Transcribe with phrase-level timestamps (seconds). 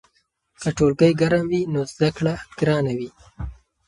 [0.61, 3.09] که ټولګی ګرم وي نو زده کړه ګرانه وي.